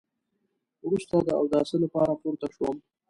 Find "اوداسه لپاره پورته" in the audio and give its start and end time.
1.39-2.47